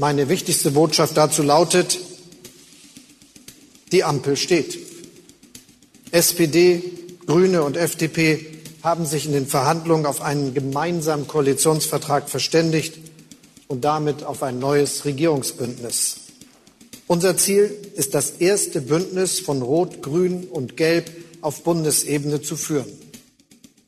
[0.00, 1.98] Meine wichtigste Botschaft dazu lautet,
[3.90, 4.78] die Ampel steht.
[6.12, 6.84] SPD,
[7.26, 8.46] Grüne und FDP
[8.84, 12.96] haben sich in den Verhandlungen auf einen gemeinsamen Koalitionsvertrag verständigt
[13.66, 16.18] und damit auf ein neues Regierungsbündnis.
[17.08, 22.86] Unser Ziel ist das erste Bündnis von Rot, Grün und Gelb auf Bundesebene zu führen.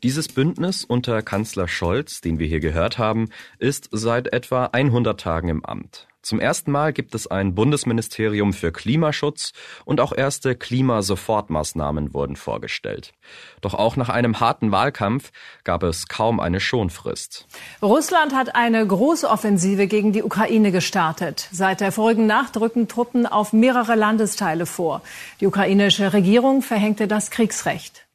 [0.02, 5.48] Dieses Bündnis unter Kanzler Scholz, den wir hier gehört haben, ist seit etwa 100 Tagen
[5.50, 6.06] im Amt.
[6.22, 9.52] Zum ersten Mal gibt es ein Bundesministerium für Klimaschutz
[9.84, 13.12] und auch erste Klimasofortmaßnahmen wurden vorgestellt.
[13.60, 15.32] Doch auch nach einem harten Wahlkampf
[15.64, 17.46] gab es kaum eine Schonfrist.
[17.82, 21.48] Russland hat eine große Offensive gegen die Ukraine gestartet.
[21.52, 25.02] Seit der vorigen Nacht rücken Truppen auf mehrere Landesteile vor.
[25.40, 28.06] Die ukrainische Regierung verhängte das Kriegsrecht.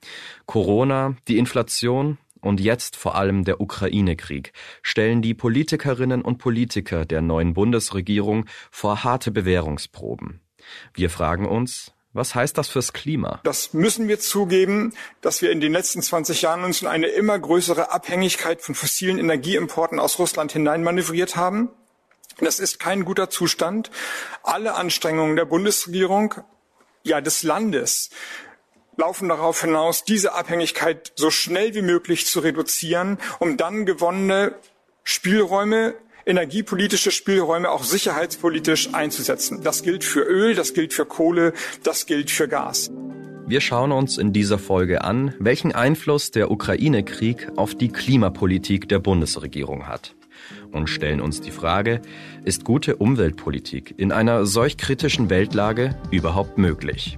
[0.46, 4.54] Corona, die Inflation und jetzt vor allem der Ukraine-Krieg
[4.84, 10.42] stellen die Politikerinnen und Politiker der neuen Bundesregierung vor harte Bewährungsproben.
[10.94, 13.42] Wir fragen uns, was heißt das fürs Klima?
[13.44, 17.38] Das müssen wir zugeben, dass wir in den letzten 20 Jahren uns in eine immer
[17.38, 21.70] größere Abhängigkeit von fossilen Energieimporten aus Russland hineinmanövriert haben.
[22.40, 23.92] Das ist kein guter Zustand.
[24.44, 26.36] Alle Anstrengungen der Bundesregierung,
[27.04, 28.12] ja des Landes,
[28.98, 34.56] laufen darauf hinaus, diese Abhängigkeit so schnell wie möglich zu reduzieren, um dann gewonnene
[35.04, 39.62] Spielräume energiepolitische Spielräume auch sicherheitspolitisch einzusetzen.
[39.64, 42.92] Das gilt für Öl, das gilt für Kohle, das gilt für Gas.
[43.48, 48.98] Wir schauen uns in dieser Folge an, welchen Einfluss der Ukraine-Krieg auf die Klimapolitik der
[48.98, 50.16] Bundesregierung hat.
[50.72, 52.02] Und stellen uns die Frage,
[52.44, 57.18] ist gute Umweltpolitik in einer solch kritischen Weltlage überhaupt möglich?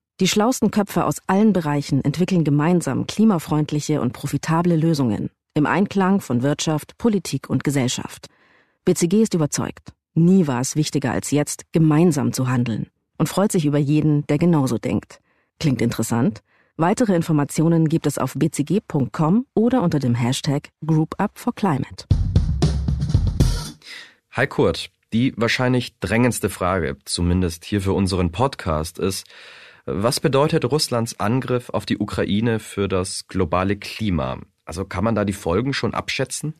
[0.21, 6.43] die schlausten Köpfe aus allen Bereichen entwickeln gemeinsam klimafreundliche und profitable Lösungen im Einklang von
[6.43, 8.27] Wirtschaft, Politik und Gesellschaft.
[8.85, 13.65] BCG ist überzeugt, nie war es wichtiger als jetzt, gemeinsam zu handeln und freut sich
[13.65, 15.19] über jeden, der genauso denkt.
[15.59, 16.41] Klingt interessant?
[16.77, 22.05] Weitere Informationen gibt es auf bcg.com oder unter dem Hashtag Group Up for Climate.
[24.33, 29.25] Hi Kurt, die wahrscheinlich drängendste Frage, zumindest hier für unseren Podcast, ist,
[29.85, 34.39] was bedeutet Russlands Angriff auf die Ukraine für das globale Klima?
[34.65, 36.53] Also kann man da die Folgen schon abschätzen?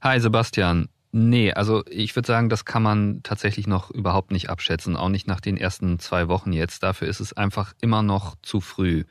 [0.00, 0.88] Hi Sebastian.
[1.14, 5.26] Nee, also ich würde sagen, das kann man tatsächlich noch überhaupt nicht abschätzen, auch nicht
[5.26, 6.82] nach den ersten zwei Wochen jetzt.
[6.82, 9.04] Dafür ist es einfach immer noch zu früh.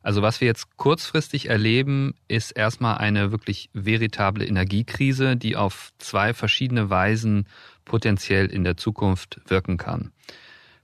[0.00, 6.32] Also was wir jetzt kurzfristig erleben, ist erstmal eine wirklich veritable Energiekrise, die auf zwei
[6.32, 7.46] verschiedene Weisen
[7.84, 10.12] potenziell in der Zukunft wirken kann.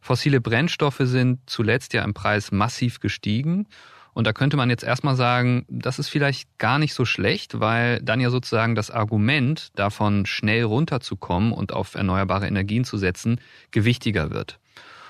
[0.04, 3.66] Fossile Brennstoffe sind zuletzt ja im Preis massiv gestiegen.
[4.12, 8.03] Und da könnte man jetzt erstmal sagen, das ist vielleicht gar nicht so schlecht, weil
[8.03, 14.31] dann ja sozusagen das Argument davon schnell runterzukommen und auf erneuerbare Energien zu setzen, gewichtiger
[14.31, 14.59] wird.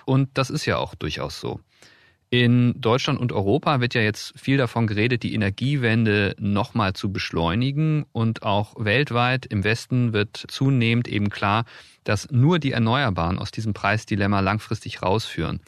[0.05, 1.59] Und das ist ja auch durchaus so.
[2.37, 8.07] In Deutschland und Europa wird ja jetzt viel davon geredet, die Energiewende nochmal zu beschleunigen.
[8.11, 11.65] Und auch weltweit im Westen wird zunehmend eben klar,
[12.03, 15.61] dass nur die Erneuerbaren aus diesem Preisdilemma langfristig rausführen.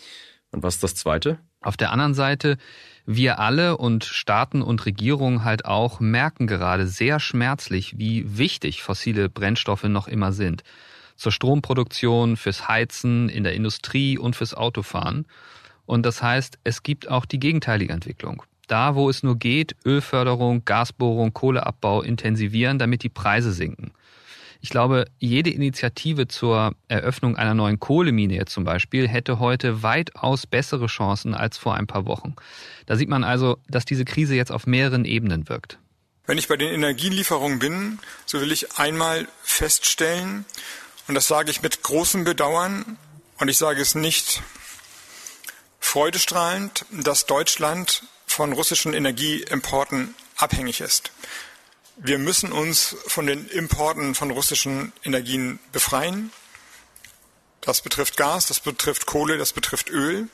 [0.51, 1.39] Und was ist das Zweite?
[1.61, 2.57] Auf der anderen Seite,
[3.05, 9.29] wir alle und Staaten und Regierungen halt auch merken gerade sehr schmerzlich, wie wichtig fossile
[9.29, 10.65] Brennstoffe noch immer sind.
[11.15, 15.27] Zur Stromproduktion, fürs Heizen, in der Industrie und fürs Autofahren.
[15.87, 18.43] Und das heißt, es gibt auch die gegenteilige Entwicklung.
[18.67, 23.93] Da, wo es nur geht, Ölförderung, Gasbohrung, Kohleabbau intensivieren, damit die Preise sinken.
[24.61, 30.87] Ich glaube, jede Initiative zur Eröffnung einer neuen Kohlemine zum Beispiel hätte heute weitaus bessere
[30.87, 32.35] Chancen als vor ein paar Wochen.
[32.87, 35.79] Da sieht man also, dass diese Krise jetzt auf mehreren Ebenen wirkt.
[36.27, 40.44] Wenn ich bei den Energielieferungen bin, so will ich einmal feststellen,
[41.06, 42.99] und das sage ich mit großem Bedauern,
[43.38, 44.43] und ich sage es nicht
[45.97, 51.11] freudestrahlend, dass Deutschland von russischen Energieimporten abhängig ist.
[51.97, 56.33] Wir müssen uns von den Importen von russischen Energien befreien.
[57.63, 60.29] Das betrifft Gas, das betrifft Kohle, das betrifft Öl.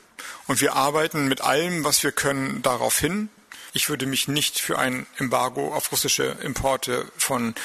[0.47, 3.29] Und wir arbeiten mit allem, was wir können, darauf hin.
[3.71, 7.55] Ich würde mich nicht für ein Embargo auf russische Importe von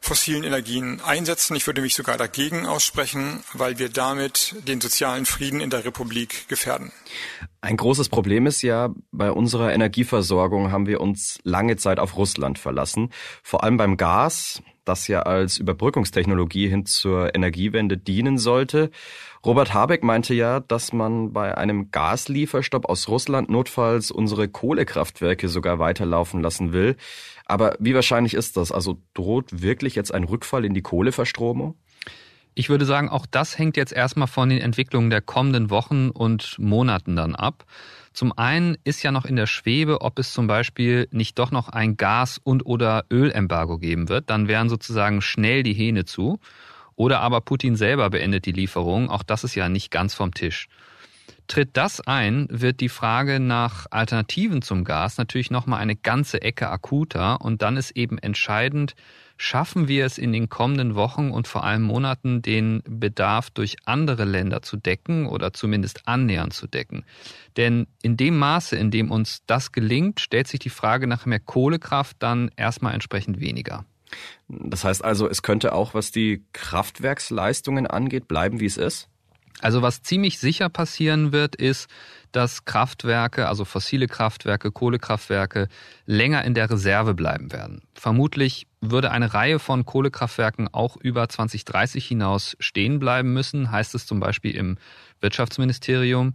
[0.00, 1.54] fossilen Energien einsetzen.
[1.56, 6.48] Ich würde mich sogar dagegen aussprechen, weil wir damit den sozialen Frieden in der Republik
[6.48, 6.92] gefährden.
[7.60, 12.58] Ein großes Problem ist ja, bei unserer Energieversorgung haben wir uns lange Zeit auf Russland
[12.58, 13.10] verlassen.
[13.42, 18.90] Vor allem beim Gas, das ja als Überbrückungstechnologie hin zur Energiewende dienen sollte.
[19.44, 25.78] Robert Habeck meinte ja, dass man bei einem Gaslieferstopp aus Russland notfalls unsere Kohlekraftwerke sogar
[25.78, 26.96] weiterlaufen lassen will.
[27.46, 28.70] Aber wie wahrscheinlich ist das?
[28.70, 31.74] Also droht wirklich jetzt ein Rückfall in die Kohleverstromung?
[32.54, 36.58] Ich würde sagen, auch das hängt jetzt erstmal von den Entwicklungen der kommenden Wochen und
[36.58, 37.64] Monaten dann ab.
[38.12, 41.68] Zum einen ist ja noch in der Schwebe, ob es zum Beispiel nicht doch noch
[41.68, 44.28] ein Gas- und oder Ölembargo geben wird.
[44.28, 46.40] Dann wären sozusagen schnell die Hähne zu.
[47.00, 49.08] Oder aber Putin selber beendet die Lieferung.
[49.08, 50.68] Auch das ist ja nicht ganz vom Tisch.
[51.48, 56.68] Tritt das ein, wird die Frage nach Alternativen zum Gas natürlich nochmal eine ganze Ecke
[56.68, 58.96] akuter und dann ist eben entscheidend,
[59.38, 64.26] schaffen wir es in den kommenden Wochen und vor allem Monaten, den Bedarf durch andere
[64.26, 67.06] Länder zu decken oder zumindest annähernd zu decken.
[67.56, 71.40] Denn in dem Maße, in dem uns das gelingt, stellt sich die Frage nach mehr
[71.40, 73.86] Kohlekraft dann erstmal entsprechend weniger.
[74.48, 79.08] Das heißt also, es könnte auch, was die Kraftwerksleistungen angeht, bleiben, wie es ist?
[79.60, 81.88] Also was ziemlich sicher passieren wird, ist,
[82.32, 85.68] dass Kraftwerke, also fossile Kraftwerke, Kohlekraftwerke,
[86.06, 87.82] länger in der Reserve bleiben werden.
[87.94, 94.06] Vermutlich würde eine Reihe von Kohlekraftwerken auch über 2030 hinaus stehen bleiben müssen, heißt es
[94.06, 94.78] zum Beispiel im
[95.20, 96.34] Wirtschaftsministerium.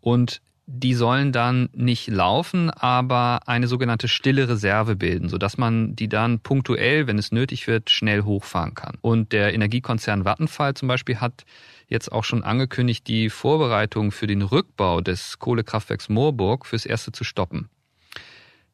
[0.00, 6.08] Und die sollen dann nicht laufen, aber eine sogenannte stille Reserve bilden, sodass man die
[6.08, 8.98] dann punktuell, wenn es nötig wird, schnell hochfahren kann.
[9.00, 11.44] Und der Energiekonzern Vattenfall zum Beispiel hat
[11.86, 17.22] jetzt auch schon angekündigt, die Vorbereitung für den Rückbau des Kohlekraftwerks Moorburg fürs erste zu
[17.22, 17.68] stoppen.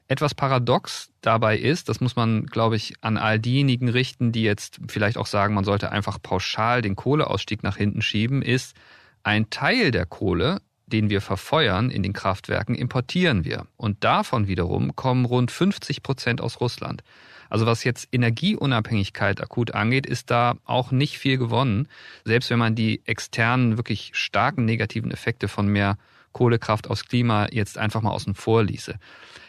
[0.08, 4.80] Etwas paradox dabei ist, das muss man, glaube ich, an all diejenigen richten, die jetzt
[4.88, 8.74] vielleicht auch sagen, man sollte einfach pauschal den Kohleausstieg nach hinten schieben, ist,
[9.22, 10.60] ein Teil der Kohle,
[10.92, 13.66] den wir verfeuern in den Kraftwerken, importieren wir.
[13.76, 17.02] Und davon wiederum kommen rund 50 Prozent aus Russland.
[17.48, 21.86] Also was jetzt Energieunabhängigkeit akut angeht, ist da auch nicht viel gewonnen.
[22.24, 25.98] Selbst wenn man die externen, wirklich starken negativen Effekte von mehr
[26.32, 28.94] Kohlekraft aus Klima jetzt einfach mal außen vor ließe.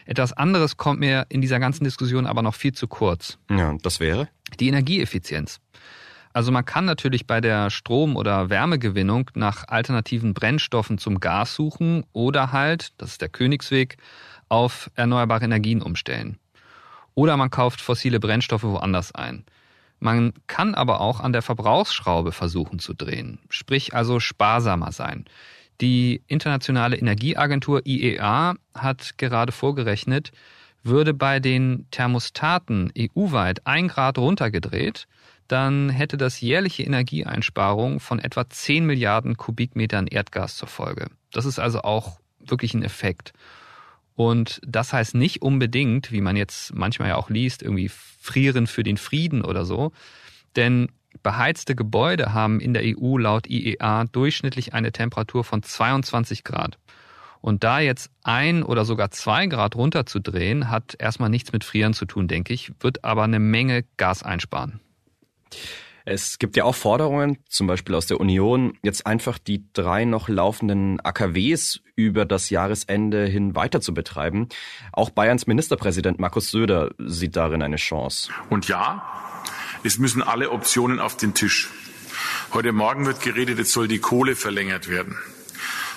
[0.04, 3.38] Etwas anderes kommt mir in dieser ganzen Diskussion aber noch viel zu kurz.
[3.50, 4.28] Ja, das wäre?
[4.60, 5.60] Die Energieeffizienz.
[6.34, 12.04] Also man kann natürlich bei der Strom- oder Wärmegewinnung nach alternativen Brennstoffen zum Gas suchen
[12.12, 13.98] oder halt, das ist der Königsweg,
[14.48, 16.38] auf erneuerbare Energien umstellen.
[17.14, 19.44] Oder man kauft fossile Brennstoffe woanders ein.
[20.00, 25.26] Man kann aber auch an der Verbrauchsschraube versuchen zu drehen, sprich also sparsamer sein.
[25.80, 30.32] Die Internationale Energieagentur IEA hat gerade vorgerechnet,
[30.82, 35.06] würde bei den Thermostaten EU-weit ein Grad runtergedreht,
[35.48, 41.08] dann hätte das jährliche Energieeinsparung von etwa 10 Milliarden Kubikmetern Erdgas zur Folge.
[41.32, 43.32] Das ist also auch wirklich ein Effekt.
[44.14, 48.84] Und das heißt nicht unbedingt, wie man jetzt manchmal ja auch liest, irgendwie frieren für
[48.84, 49.92] den Frieden oder so.
[50.56, 50.88] Denn
[51.22, 56.78] beheizte Gebäude haben in der EU laut IEA durchschnittlich eine Temperatur von 22 Grad.
[57.40, 62.06] Und da jetzt ein oder sogar zwei Grad runterzudrehen, hat erstmal nichts mit Frieren zu
[62.06, 64.80] tun, denke ich, wird aber eine Menge Gas einsparen.
[66.06, 70.28] Es gibt ja auch Forderungen, zum Beispiel aus der Union, jetzt einfach die drei noch
[70.28, 74.48] laufenden AKWs über das Jahresende hin weiter zu betreiben.
[74.92, 78.30] Auch Bayerns Ministerpräsident Markus Söder sieht darin eine Chance.
[78.50, 79.02] Und ja,
[79.82, 81.70] es müssen alle Optionen auf den Tisch.
[82.52, 85.16] Heute Morgen wird geredet, jetzt soll die Kohle verlängert werden.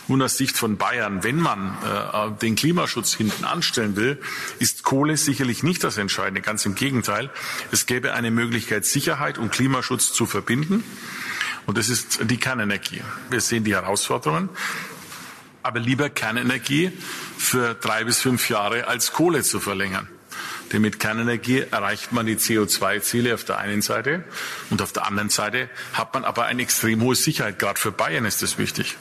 [0.07, 4.21] Nun aus Sicht von Bayern, wenn man äh, den Klimaschutz hinten anstellen will,
[4.59, 6.39] ist Kohle sicherlich nicht das Entscheidende.
[6.39, 7.29] Ganz im Gegenteil.
[7.73, 10.81] Es gäbe eine Möglichkeit, Sicherheit und Klimaschutz zu verbinden.
[11.65, 13.01] Und das ist die Kernenergie.
[13.29, 14.47] Wir sehen die Herausforderungen.
[15.61, 16.93] Aber lieber Kernenergie
[17.37, 20.07] für drei bis fünf Jahre als Kohle zu verlängern.
[20.71, 24.23] Denn mit Kernenergie erreicht man die CO2-Ziele auf der einen Seite
[24.69, 27.59] und auf der anderen Seite hat man aber eine extrem hohe Sicherheit.
[27.59, 28.95] Gerade für Bayern ist das wichtig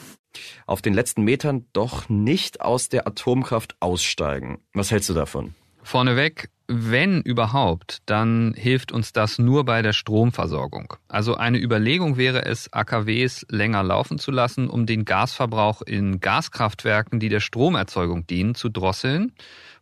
[0.65, 4.59] auf den letzten Metern doch nicht aus der Atomkraft aussteigen.
[4.73, 5.55] Was hältst du davon?
[5.87, 10.95] Vorneweg, wenn überhaupt, dann hilft uns das nur bei der Stromversorgung.
[11.07, 17.21] Also eine Überlegung wäre es, AKWs länger laufen zu lassen, um den Gasverbrauch in Gaskraftwerken,
[17.21, 19.31] die der Stromerzeugung dienen, zu drosseln,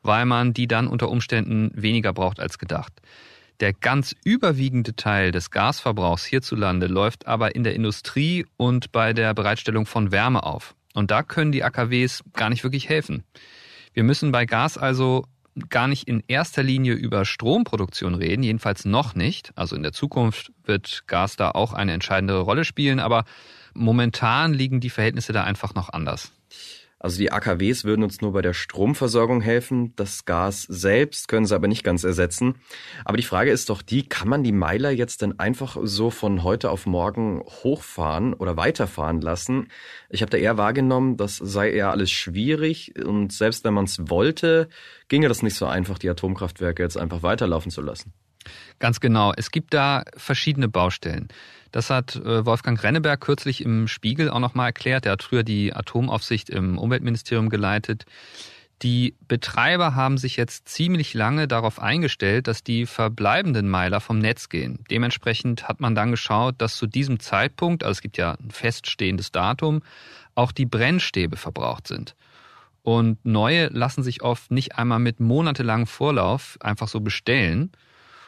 [0.03, 2.93] weil man die dann unter Umständen weniger braucht als gedacht.
[3.59, 9.33] Der ganz überwiegende Teil des Gasverbrauchs hierzulande läuft aber in der Industrie und bei der
[9.33, 10.75] Bereitstellung von Wärme auf.
[10.93, 13.23] Und da können die AKWs gar nicht wirklich helfen.
[13.93, 15.25] Wir müssen bei Gas also
[15.69, 19.51] gar nicht in erster Linie über Stromproduktion reden, jedenfalls noch nicht.
[19.55, 23.25] Also in der Zukunft wird Gas da auch eine entscheidende Rolle spielen, aber
[23.73, 26.31] momentan liegen die Verhältnisse da einfach noch anders.
[27.05, 29.95] Also die AKWs würden uns nur bei der Stromversorgung helfen.
[29.95, 32.55] Das Gas selbst können sie aber nicht ganz ersetzen.
[33.03, 36.41] Aber die Frage ist doch die, kann man die Meiler jetzt denn einfach so von
[36.41, 39.67] heute auf morgen hochfahren oder weiterfahren lassen?
[40.09, 44.09] Ich habe da eher wahrgenommen, das sei eher alles schwierig und selbst wenn man es
[44.09, 44.67] wollte,
[45.07, 48.13] ginge das nicht so einfach, die Atomkraftwerke jetzt einfach weiterlaufen zu lassen.
[48.79, 49.33] Ganz genau.
[49.35, 51.27] Es gibt da verschiedene Baustellen.
[51.71, 55.05] Das hat äh, Wolfgang Renneberg kürzlich im Spiegel auch nochmal erklärt.
[55.05, 58.05] Er hat früher die Atomaufsicht im Umweltministerium geleitet.
[58.81, 64.49] Die Betreiber haben sich jetzt ziemlich lange darauf eingestellt, dass die verbleibenden Meiler vom Netz
[64.49, 64.83] gehen.
[64.91, 69.31] Dementsprechend hat man dann geschaut, dass zu diesem Zeitpunkt, also es gibt ja ein feststehendes
[69.31, 69.81] Datum,
[70.35, 72.15] auch die Brennstäbe verbraucht sind.
[72.83, 77.71] Und neue lassen sich oft nicht einmal mit monatelangem Vorlauf einfach so bestellen.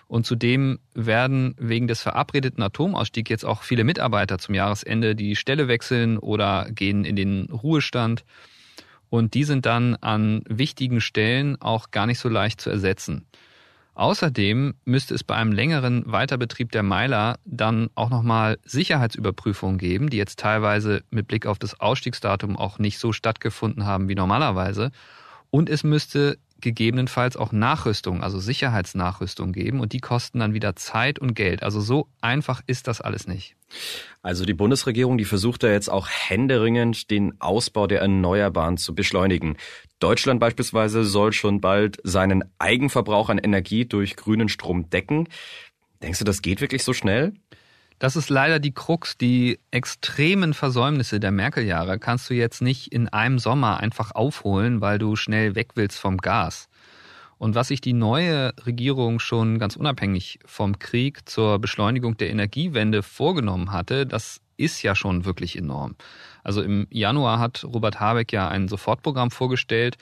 [0.07, 5.67] Und zudem werden wegen des verabredeten Atomausstiegs jetzt auch viele Mitarbeiter zum Jahresende die Stelle
[5.67, 8.23] wechseln oder gehen in den Ruhestand.
[9.09, 13.25] Und die sind dann an wichtigen Stellen auch gar nicht so leicht zu ersetzen.
[13.95, 20.17] Außerdem müsste es bei einem längeren Weiterbetrieb der Meiler dann auch nochmal Sicherheitsüberprüfungen geben, die
[20.17, 24.91] jetzt teilweise mit Blick auf das Ausstiegsdatum auch nicht so stattgefunden haben wie normalerweise.
[25.49, 31.19] Und es müsste gegebenenfalls auch Nachrüstung, also Sicherheitsnachrüstung geben und die kosten dann wieder Zeit
[31.19, 31.63] und Geld.
[31.63, 33.55] Also so einfach ist das alles nicht.
[34.21, 39.57] Also die Bundesregierung, die versucht da jetzt auch händeringend den Ausbau der Erneuerbaren zu beschleunigen.
[39.99, 45.27] Deutschland beispielsweise soll schon bald seinen Eigenverbrauch an Energie durch grünen Strom decken.
[46.01, 47.33] Denkst du, das geht wirklich so schnell?
[47.99, 49.17] Das ist leider die Krux.
[49.17, 54.99] Die extremen Versäumnisse der Merkel-Jahre kannst du jetzt nicht in einem Sommer einfach aufholen, weil
[54.99, 56.69] du schnell weg willst vom Gas.
[57.39, 63.03] Und was sich die neue Regierung schon ganz unabhängig vom Krieg zur Beschleunigung der Energiewende
[63.03, 65.95] vorgenommen hatte, das ist ja schon wirklich enorm.
[66.43, 69.97] Also im Januar hat Robert Habeck ja ein Sofortprogramm vorgestellt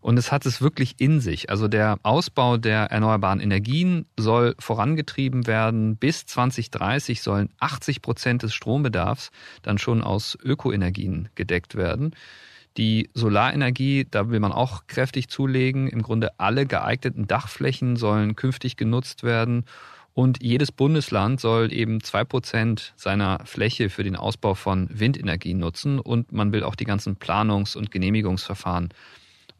[0.00, 1.50] und es hat es wirklich in sich.
[1.50, 5.96] Also der Ausbau der erneuerbaren Energien soll vorangetrieben werden.
[5.96, 9.30] Bis 2030 sollen 80 Prozent des Strombedarfs
[9.62, 12.14] dann schon aus Ökoenergien gedeckt werden.
[12.76, 15.88] Die Solarenergie, da will man auch kräftig zulegen.
[15.88, 19.64] Im Grunde alle geeigneten Dachflächen sollen künftig genutzt werden.
[20.14, 25.98] Und jedes Bundesland soll eben zwei Prozent seiner Fläche für den Ausbau von Windenergie nutzen.
[25.98, 28.90] Und man will auch die ganzen Planungs- und Genehmigungsverfahren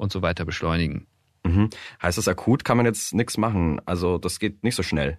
[0.01, 1.07] und so weiter beschleunigen.
[1.45, 1.71] Mhm.
[2.03, 3.81] Heißt das akut kann man jetzt nichts machen?
[3.87, 5.19] Also das geht nicht so schnell.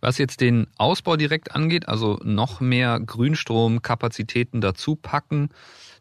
[0.00, 5.50] Was jetzt den Ausbau direkt angeht, also noch mehr Grünstromkapazitäten dazu packen,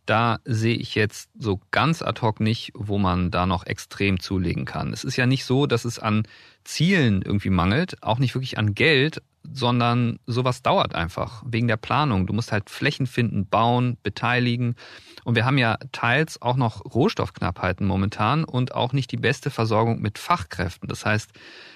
[0.08, 4.66] da sehe ich jetzt so ganz ad hoc nicht, wo man da noch extrem zulegen
[4.66, 4.92] kann.
[4.92, 6.24] Es ist ja nicht so, dass es an
[6.64, 12.28] Zielen irgendwie mangelt, auch nicht wirklich an Geld, sondern sowas dauert einfach wegen der Planung.
[12.28, 14.76] Du musst halt Flächen finden, bauen, beteiligen.
[15.24, 20.02] Und wir haben ja teils auch noch Rohstoffknappheiten momentan und auch nicht die beste Versorgung
[20.02, 20.88] mit Fachkräften.
[20.88, 21.32] Das heißt,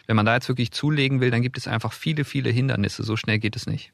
[0.08, 3.04] wenn man da jetzt wirklich zulegen will, dann gibt es einfach viele, viele Hindernisse.
[3.04, 3.92] So schnell geht es nicht.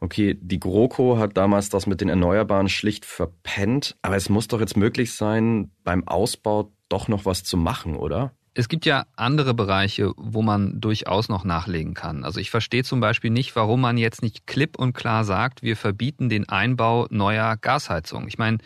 [0.00, 3.96] Okay, die GroKo hat damals das mit den Erneuerbaren schlicht verpennt.
[4.02, 8.32] Aber es muss doch jetzt möglich sein, beim Ausbau doch noch was zu machen, oder?
[8.58, 12.24] Es gibt ja andere Bereiche, wo man durchaus noch nachlegen kann.
[12.24, 15.76] Also ich verstehe zum Beispiel nicht, warum man jetzt nicht klipp und klar sagt, wir
[15.76, 18.26] verbieten den Einbau neuer Gasheizungen.
[18.26, 18.58] Ich meine,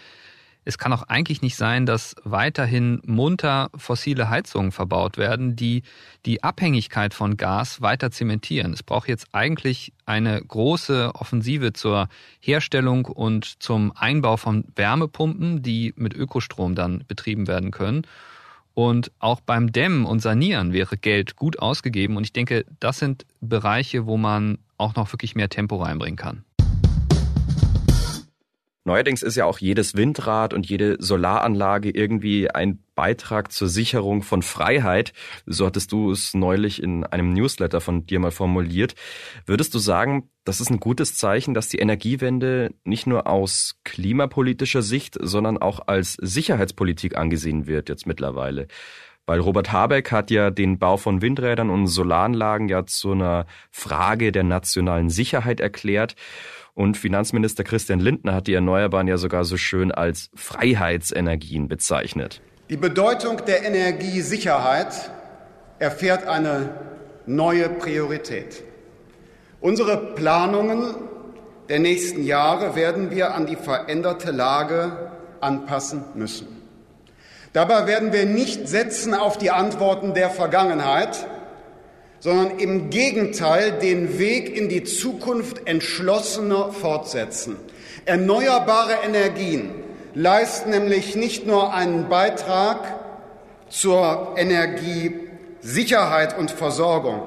[0.64, 5.82] es kann auch eigentlich nicht sein, dass weiterhin munter fossile Heizungen verbaut werden, die
[6.25, 8.72] die Abhängigkeit von Gas weiter zementieren.
[8.72, 12.08] Es braucht jetzt eigentlich eine große Offensive zur
[12.40, 18.06] Herstellung und zum Einbau von Wärmepumpen, die mit Ökostrom dann betrieben werden können.
[18.74, 22.16] Und auch beim Dämmen und Sanieren wäre Geld gut ausgegeben.
[22.16, 26.44] Und ich denke, das sind Bereiche, wo man auch noch wirklich mehr Tempo reinbringen kann.
[28.84, 34.42] Neuerdings ist ja auch jedes Windrad und jede Solaranlage irgendwie ein Beitrag zur Sicherung von
[34.42, 35.12] Freiheit.
[35.46, 38.94] So hattest du es neulich in einem Newsletter von dir mal formuliert.
[39.46, 44.82] Würdest du sagen, das ist ein gutes Zeichen, dass die Energiewende nicht nur aus klimapolitischer
[44.82, 48.66] Sicht, sondern auch als Sicherheitspolitik angesehen wird jetzt mittlerweile?
[49.26, 54.32] Weil Robert Habeck hat ja den Bau von Windrädern und Solaranlagen ja zu einer Frage
[54.32, 56.16] der nationalen Sicherheit erklärt.
[56.74, 62.40] Und Finanzminister Christian Lindner hat die Erneuerbaren ja sogar so schön als Freiheitsenergien bezeichnet.
[62.70, 65.10] Die Bedeutung der Energiesicherheit
[65.78, 66.70] erfährt eine
[67.26, 68.64] neue Priorität.
[69.60, 70.94] Unsere Planungen
[71.68, 76.48] der nächsten Jahre werden wir an die veränderte Lage anpassen müssen.
[77.52, 81.26] Dabei werden wir nicht setzen auf die Antworten der Vergangenheit,
[82.22, 87.56] sondern im Gegenteil den Weg in die Zukunft entschlossener fortsetzen.
[88.04, 89.72] Erneuerbare Energien
[90.14, 92.78] leisten nämlich nicht nur einen Beitrag
[93.68, 97.22] zur Energiesicherheit und Versorgung.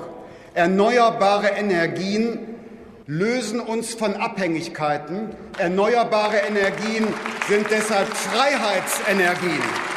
[0.53, 2.39] Erneuerbare Energien
[3.05, 5.31] lösen uns von Abhängigkeiten.
[5.57, 7.05] Erneuerbare Energien
[7.49, 9.94] sind deshalb Freiheitsenergien.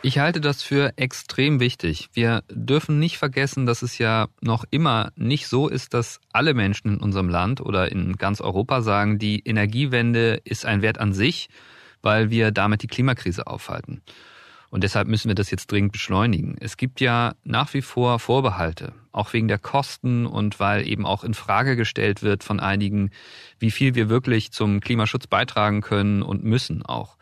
[0.00, 2.08] Ich halte das für extrem wichtig.
[2.12, 6.94] Wir dürfen nicht vergessen, dass es ja noch immer nicht so ist, dass alle Menschen
[6.94, 11.48] in unserem Land oder in ganz Europa sagen, die Energiewende ist ein Wert an sich,
[12.00, 14.02] weil wir damit die Klimakrise aufhalten.
[14.70, 16.56] Und deshalb müssen wir das jetzt dringend beschleunigen.
[16.60, 21.24] Es gibt ja nach wie vor Vorbehalte, auch wegen der Kosten und weil eben auch
[21.24, 23.10] in Frage gestellt wird von einigen,
[23.58, 27.16] wie viel wir wirklich zum Klimaschutz beitragen können und müssen auch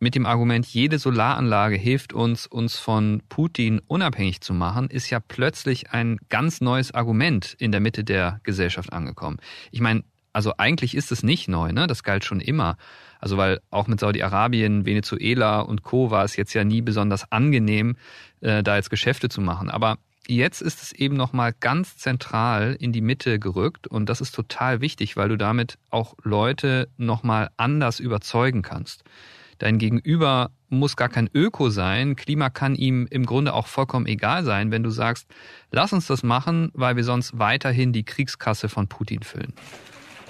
[0.00, 5.20] mit dem Argument, jede Solaranlage hilft uns, uns von Putin unabhängig zu machen, ist ja
[5.20, 9.38] plötzlich ein ganz neues Argument in der Mitte der Gesellschaft angekommen.
[9.70, 10.02] Ich meine,
[10.32, 11.86] also eigentlich ist es nicht neu, ne?
[11.86, 12.76] Das galt schon immer.
[13.18, 16.10] Also weil auch mit Saudi-Arabien, Venezuela und Co.
[16.10, 17.96] war es jetzt ja nie besonders angenehm,
[18.40, 19.68] äh, da jetzt Geschäfte zu machen.
[19.68, 24.34] Aber jetzt ist es eben nochmal ganz zentral in die Mitte gerückt und das ist
[24.34, 29.04] total wichtig, weil du damit auch Leute nochmal anders überzeugen kannst.
[29.60, 32.16] Dein Gegenüber muss gar kein Öko sein.
[32.16, 35.26] Klima kann ihm im Grunde auch vollkommen egal sein, wenn du sagst,
[35.70, 39.52] lass uns das machen, weil wir sonst weiterhin die Kriegskasse von Putin füllen.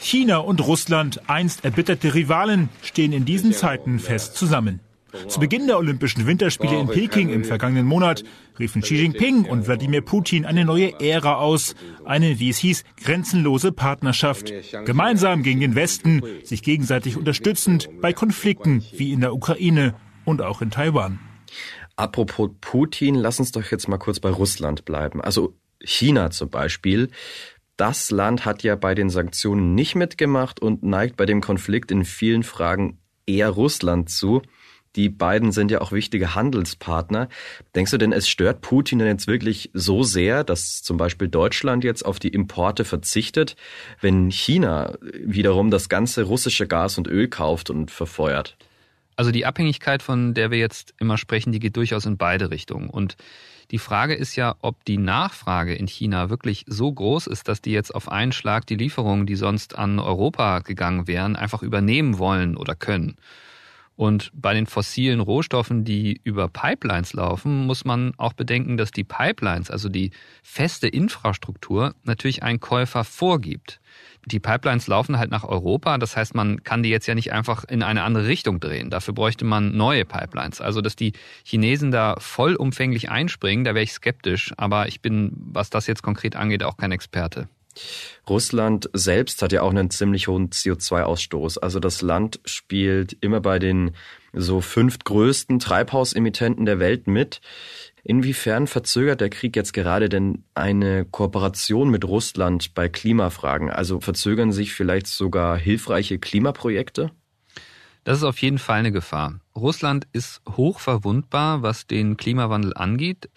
[0.00, 4.80] China und Russland, einst erbitterte Rivalen, stehen in diesen Zeiten fest zusammen.
[5.28, 8.24] Zu Beginn der Olympischen Winterspiele in Peking im vergangenen Monat
[8.58, 13.72] riefen Xi Jinping und Wladimir Putin eine neue Ära aus, eine, wie es hieß, grenzenlose
[13.72, 14.52] Partnerschaft.
[14.84, 19.94] Gemeinsam gegen den Westen, sich gegenseitig unterstützend bei Konflikten wie in der Ukraine
[20.24, 21.18] und auch in Taiwan.
[21.96, 25.20] Apropos Putin, lass uns doch jetzt mal kurz bei Russland bleiben.
[25.20, 27.10] Also China zum Beispiel.
[27.76, 32.04] Das Land hat ja bei den Sanktionen nicht mitgemacht und neigt bei dem Konflikt in
[32.04, 34.42] vielen Fragen eher Russland zu.
[34.96, 37.28] Die beiden sind ja auch wichtige Handelspartner.
[37.74, 41.84] Denkst du denn, es stört Putin denn jetzt wirklich so sehr, dass zum Beispiel Deutschland
[41.84, 43.54] jetzt auf die Importe verzichtet,
[44.00, 48.56] wenn China wiederum das ganze russische Gas und Öl kauft und verfeuert?
[49.14, 52.90] Also die Abhängigkeit, von der wir jetzt immer sprechen, die geht durchaus in beide Richtungen.
[52.90, 53.16] Und
[53.70, 57.70] die Frage ist ja, ob die Nachfrage in China wirklich so groß ist, dass die
[57.70, 62.56] jetzt auf einen Schlag die Lieferungen, die sonst an Europa gegangen wären, einfach übernehmen wollen
[62.56, 63.16] oder können.
[64.00, 69.04] Und bei den fossilen Rohstoffen, die über Pipelines laufen, muss man auch bedenken, dass die
[69.04, 73.78] Pipelines, also die feste Infrastruktur, natürlich einen Käufer vorgibt.
[74.24, 77.64] Die Pipelines laufen halt nach Europa, das heißt, man kann die jetzt ja nicht einfach
[77.64, 78.88] in eine andere Richtung drehen.
[78.88, 80.62] Dafür bräuchte man neue Pipelines.
[80.62, 81.12] Also, dass die
[81.44, 86.36] Chinesen da vollumfänglich einspringen, da wäre ich skeptisch, aber ich bin, was das jetzt konkret
[86.36, 87.50] angeht, auch kein Experte.
[88.28, 91.58] Russland selbst hat ja auch einen ziemlich hohen CO2-Ausstoß.
[91.58, 93.92] Also das Land spielt immer bei den
[94.32, 97.40] so fünf größten Treibhausemittenten der Welt mit.
[98.02, 103.70] Inwiefern verzögert der Krieg jetzt gerade denn eine Kooperation mit Russland bei Klimafragen?
[103.70, 107.10] Also verzögern sich vielleicht sogar hilfreiche Klimaprojekte?
[108.04, 109.40] Das ist auf jeden Fall eine Gefahr.
[109.54, 113.28] Russland ist hoch verwundbar, was den Klimawandel angeht.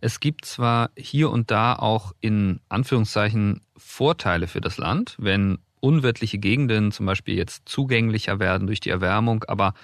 [0.00, 6.38] Es gibt zwar hier und da auch in Anführungszeichen Vorteile für das Land, wenn unwirtliche
[6.38, 9.74] Gegenden zum Beispiel jetzt zugänglicher werden durch die Erwärmung, aber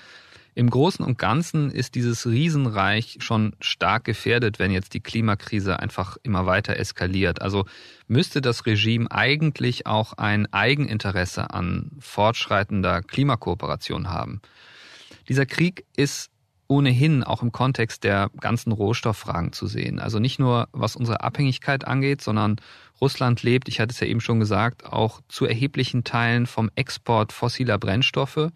[0.57, 6.17] im Großen und Ganzen ist dieses Riesenreich schon stark gefährdet, wenn jetzt die Klimakrise einfach
[6.23, 7.43] immer weiter eskaliert.
[7.43, 7.67] Also
[8.07, 14.41] müsste das Regime eigentlich auch ein Eigeninteresse an fortschreitender Klimakooperation haben.
[15.29, 16.31] Dieser Krieg ist
[16.69, 19.99] ohnehin auch im Kontext der ganzen Rohstofffragen zu sehen.
[19.99, 22.57] Also nicht nur was unsere Abhängigkeit angeht, sondern
[23.01, 27.33] Russland lebt, ich hatte es ja eben schon gesagt, auch zu erheblichen Teilen vom Export
[27.33, 28.51] fossiler Brennstoffe.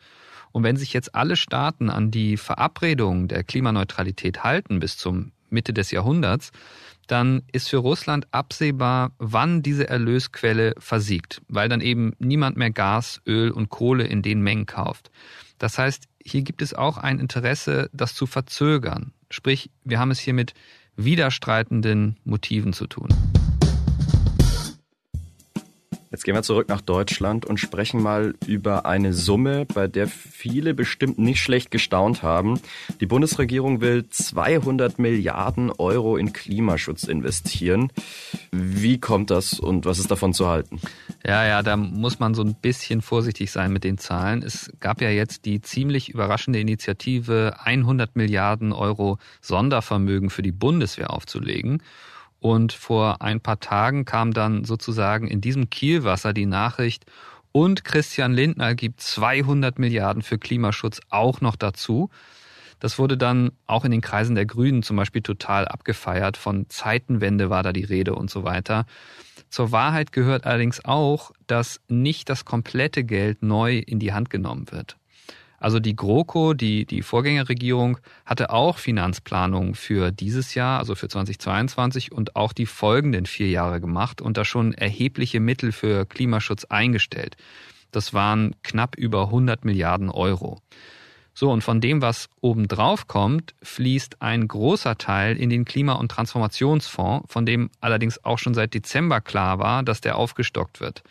[0.53, 5.73] Und wenn sich jetzt alle Staaten an die Verabredung der Klimaneutralität halten bis zum Mitte
[5.73, 6.53] des Jahrhunderts,
[7.07, 13.21] dann ist für Russland absehbar, wann diese Erlösquelle versiegt, weil dann eben niemand mehr Gas,
[13.27, 15.11] Öl und Kohle in den Mengen kauft.
[15.59, 19.13] Das heißt, hier gibt es auch ein Interesse, das zu verzögern.
[19.31, 20.55] Sprich, wir haben es hier mit
[20.97, 23.09] widerstreitenden Motiven zu tun.
[26.11, 30.73] Jetzt gehen wir zurück nach Deutschland und sprechen mal über eine Summe, bei der viele
[30.73, 32.61] bestimmt nicht schlecht gestaunt haben.
[33.01, 37.93] Die Bundesregierung will 200 Milliarden Euro in Klimaschutz investieren.
[38.51, 40.81] Wie kommt das und was ist davon zu halten?
[41.27, 44.43] Ja, ja, da muss man so ein bisschen vorsichtig sein mit den Zahlen.
[44.43, 51.13] Es gab ja jetzt die ziemlich überraschende Initiative, 100 Milliarden Euro Sondervermögen für die Bundeswehr
[51.13, 51.83] aufzulegen.
[52.41, 57.05] Und vor ein paar Tagen kam dann sozusagen in diesem Kielwasser die Nachricht,
[57.51, 62.11] und Christian Lindner gibt 200 Milliarden für Klimaschutz auch noch dazu.
[62.79, 66.37] Das wurde dann auch in den Kreisen der Grünen zum Beispiel total abgefeiert.
[66.37, 68.87] Von Zeitenwende war da die Rede und so weiter.
[69.51, 74.67] Zur Wahrheit gehört allerdings auch, dass nicht das komplette Geld neu in die Hand genommen
[74.71, 74.97] wird.
[75.59, 82.13] Also die GroKo, die, die Vorgängerregierung, hatte auch Finanzplanungen für dieses Jahr, also für 2022
[82.13, 87.37] und auch die folgenden vier Jahre gemacht und da schon erhebliche Mittel für Klimaschutz eingestellt.
[87.91, 90.61] Das waren knapp über 100 Milliarden Euro.
[91.35, 96.11] So, und von dem, was obendrauf kommt, fließt ein großer Teil in den Klima- und
[96.11, 101.03] Transformationsfonds, von dem allerdings auch schon seit Dezember klar war, dass der aufgestockt wird.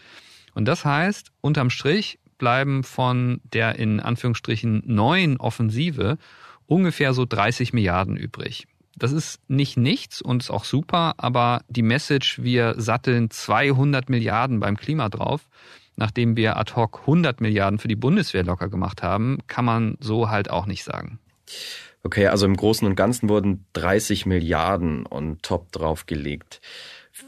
[0.54, 6.18] Und das heißt, unterm Strich bleiben von der in Anführungsstrichen neuen Offensive
[6.66, 8.68] ungefähr so 30 Milliarden übrig.
[8.96, 14.60] Das ist nicht nichts und ist auch super, aber die Message, wir satteln 200 Milliarden
[14.60, 15.48] beim Klima drauf,
[15.98, 20.30] nachdem wir ad hoc 100 Milliarden für die Bundeswehr locker gemacht haben, kann man so
[20.30, 21.20] halt auch nicht sagen.
[22.04, 26.62] Okay, also im Großen und Ganzen wurden 30 Milliarden on top draufgelegt.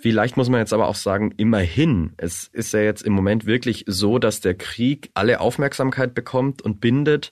[0.02, 3.86] Vielleicht muss man jetzt aber auch sagen, immerhin, es ist ja jetzt im Moment wirklich
[3.88, 7.32] so, dass der Krieg alle Aufmerksamkeit bekommt und bindet,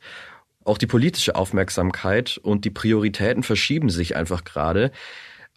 [0.63, 4.91] auch die politische Aufmerksamkeit und die Prioritäten verschieben sich einfach gerade.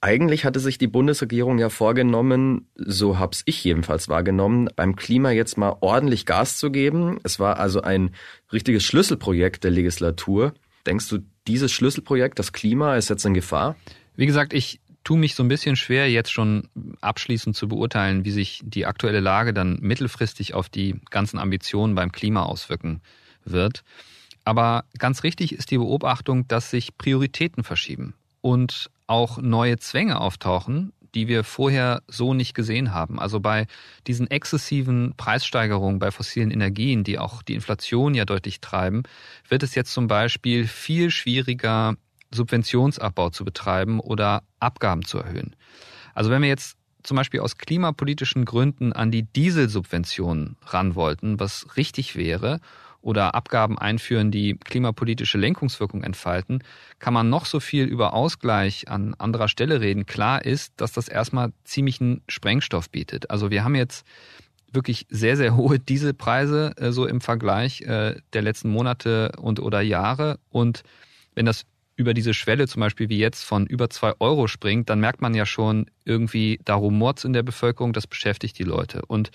[0.02, 5.58] Eigentlich hatte sich die Bundesregierung ja vorgenommen, so hab's ich jedenfalls wahrgenommen, beim Klima jetzt
[5.58, 7.18] mal ordentlich Gas zu geben.
[7.22, 8.10] Es war also ein
[8.52, 10.54] richtiges Schlüsselprojekt der Legislatur.
[10.86, 13.76] Denkst du, dieses Schlüsselprojekt, das Klima, ist jetzt in Gefahr?
[14.16, 16.68] Wie gesagt, ich tue mich so ein bisschen schwer, jetzt schon
[17.00, 22.12] abschließend zu beurteilen, wie sich die aktuelle Lage dann mittelfristig auf die ganzen Ambitionen beim
[22.12, 23.00] Klima auswirken
[23.44, 23.82] wird.
[24.44, 30.92] Aber ganz richtig ist die Beobachtung, dass sich Prioritäten verschieben und auch neue Zwänge auftauchen,
[31.14, 33.18] die wir vorher so nicht gesehen haben.
[33.18, 33.66] Also bei
[34.06, 39.02] diesen exzessiven Preissteigerungen bei fossilen Energien, die auch die Inflation ja deutlich treiben,
[39.48, 41.96] wird es jetzt zum Beispiel viel schwieriger,
[42.32, 45.56] Subventionsabbau zu betreiben oder Abgaben zu erhöhen.
[46.14, 51.76] Also wenn wir jetzt zum Beispiel aus klimapolitischen Gründen an die Dieselsubventionen ran wollten, was
[51.76, 52.60] richtig wäre,
[53.02, 56.62] oder Abgaben einführen, die klimapolitische Lenkungswirkung entfalten,
[56.98, 60.06] kann man noch so viel über Ausgleich an anderer Stelle reden.
[60.06, 63.30] Klar ist, dass das erstmal ziemlichen Sprengstoff bietet.
[63.30, 64.06] Also wir haben jetzt
[64.72, 69.80] wirklich sehr, sehr hohe Dieselpreise äh, so im Vergleich äh, der letzten Monate und oder
[69.80, 70.38] Jahre.
[70.50, 70.82] Und
[71.34, 71.64] wenn das
[72.00, 75.34] über diese Schwelle zum Beispiel wie jetzt von über zwei Euro springt, dann merkt man
[75.34, 79.02] ja schon irgendwie, da rumort's in der Bevölkerung, das beschäftigt die Leute.
[79.06, 79.30] Und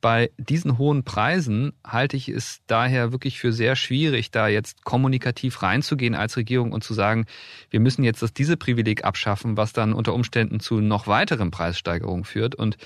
[0.00, 5.62] bei diesen hohen Preisen halte ich es daher wirklich für sehr schwierig, da jetzt kommunikativ
[5.62, 7.26] reinzugehen als Regierung und zu sagen,
[7.70, 12.24] wir müssen jetzt das diese Privileg abschaffen, was dann unter Umständen zu noch weiteren Preissteigerungen
[12.24, 12.54] führt.
[12.54, 12.76] Und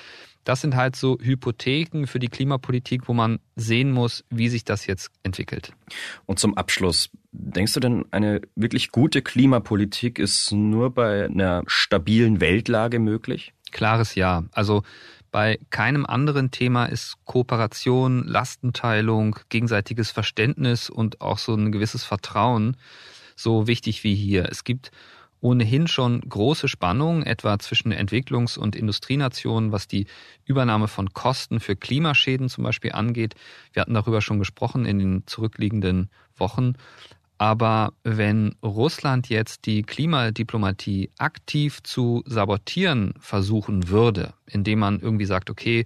[0.44, 4.87] das sind halt so Hypotheken für die Klimapolitik, wo man sehen muss, wie sich das
[4.87, 5.72] jetzt entwickelt.
[6.26, 12.40] Und zum Abschluss, denkst du denn, eine wirklich gute Klimapolitik ist nur bei einer stabilen
[12.40, 13.52] Weltlage möglich?
[13.72, 14.44] Klares Ja.
[14.52, 14.83] Also
[15.33, 22.76] bei keinem anderen Thema ist Kooperation, Lastenteilung, gegenseitiges Verständnis und auch so ein gewisses Vertrauen
[23.37, 24.48] so wichtig wie hier.
[24.50, 24.90] Es gibt
[25.44, 30.07] ohnehin schon große Spannungen, etwa zwischen Entwicklungs- und Industrienationen, was die
[30.46, 33.35] Übernahme von Kosten für Klimaschäden zum Beispiel angeht.
[33.74, 36.72] Wir hatten darüber schon gesprochen in den zurückliegenden Wochen.
[37.37, 45.50] Aber wenn Russland jetzt die Klimadiplomatie aktiv zu sabotieren versuchen würde, indem man irgendwie sagt,
[45.50, 45.85] okay,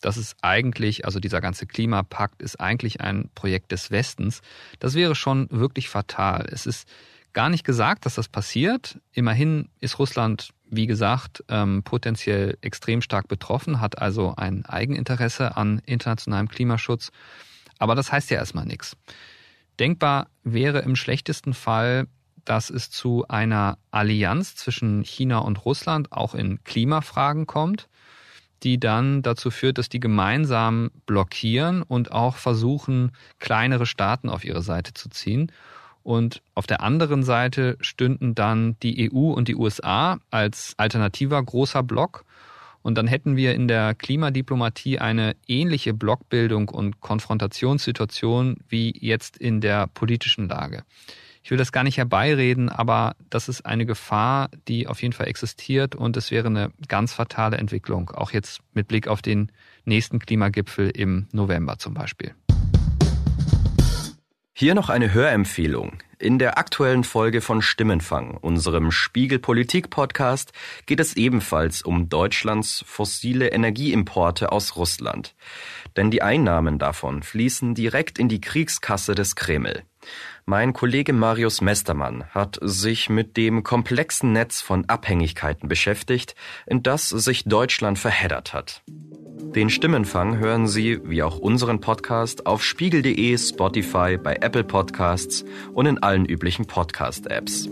[0.00, 4.40] das ist eigentlich, also dieser ganze Klimapakt ist eigentlich ein Projekt des Westens,
[4.78, 6.46] das wäre schon wirklich fatal.
[6.50, 6.88] Es ist
[7.34, 8.98] gar nicht gesagt, dass das passiert.
[9.12, 15.82] Immerhin ist Russland, wie gesagt, ähm, potenziell extrem stark betroffen, hat also ein Eigeninteresse an
[15.84, 17.10] internationalem Klimaschutz.
[17.78, 18.96] Aber das heißt ja erstmal nichts.
[19.78, 22.06] Denkbar wäre im schlechtesten Fall,
[22.44, 27.88] dass es zu einer Allianz zwischen China und Russland auch in Klimafragen kommt.
[28.62, 34.62] die dann dazu führt, dass die gemeinsam blockieren und auch versuchen, kleinere Staaten auf ihre
[34.62, 35.52] Seite zu ziehen.
[36.04, 41.82] Und auf der anderen Seite stünden dann die EU und die USA als alternativer großer
[41.82, 42.24] Block.
[42.82, 49.62] Und dann hätten wir in der Klimadiplomatie eine ähnliche Blockbildung und Konfrontationssituation wie jetzt in
[49.62, 50.84] der politischen Lage.
[51.42, 55.28] Ich will das gar nicht herbeireden, aber das ist eine Gefahr, die auf jeden Fall
[55.28, 59.50] existiert und es wäre eine ganz fatale Entwicklung, auch jetzt mit Blick auf den
[59.84, 62.34] nächsten Klimagipfel im November zum Beispiel.
[64.56, 65.98] Hier noch eine Hörempfehlung.
[66.20, 70.52] In der aktuellen Folge von Stimmenfang, unserem Spiegel-Politik-Podcast,
[70.86, 75.34] geht es ebenfalls um Deutschlands fossile Energieimporte aus Russland.
[75.96, 79.82] Denn die Einnahmen davon fließen direkt in die Kriegskasse des Kreml.
[80.46, 87.08] Mein Kollege Marius Mestermann hat sich mit dem komplexen Netz von Abhängigkeiten beschäftigt, in das
[87.08, 88.84] sich Deutschland verheddert hat.
[89.54, 95.86] Den Stimmenfang hören Sie, wie auch unseren Podcast, auf spiegel.de, Spotify, bei Apple Podcasts und
[95.86, 97.68] in allen üblichen Podcast-Apps.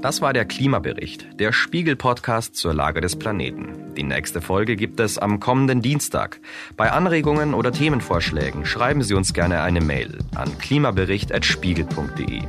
[0.00, 3.92] Das war der Klimabericht, der Spiegel-Podcast zur Lage des Planeten.
[3.94, 6.40] Die nächste Folge gibt es am kommenden Dienstag.
[6.78, 12.40] Bei Anregungen oder Themenvorschlägen schreiben Sie uns gerne eine Mail an klimabericht.spiegel.de.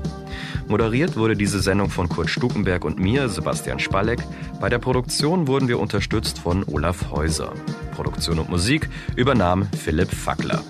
[0.70, 4.20] Moderiert wurde diese Sendung von Kurt Stukenberg und mir, Sebastian Spalleck.
[4.60, 7.54] Bei der Produktion wurden wir unterstützt von Olaf Häuser.
[7.96, 10.62] Produktion und Musik übernahm Philipp Fackler.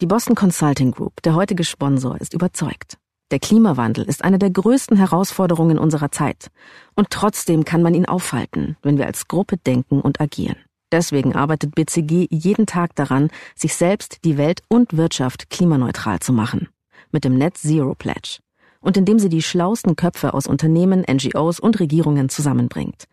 [0.00, 2.96] Die Boston Consulting Group, der heutige Sponsor, ist überzeugt.
[3.30, 6.48] Der Klimawandel ist eine der größten Herausforderungen unserer Zeit.
[6.94, 10.56] Und trotzdem kann man ihn aufhalten, wenn wir als Gruppe denken und agieren.
[10.94, 16.68] Deswegen arbeitet BCG jeden Tag daran, sich selbst, die Welt und Wirtschaft klimaneutral zu machen.
[17.10, 18.38] Mit dem Net Zero Pledge.
[18.78, 23.06] Und indem sie die schlausten Köpfe aus Unternehmen, NGOs und Regierungen zusammenbringt.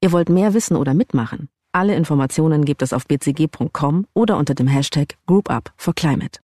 [0.00, 1.50] Ihr wollt mehr wissen oder mitmachen?
[1.72, 6.40] Alle Informationen gibt es auf bcg.com oder unter dem Hashtag Group Up for Climate.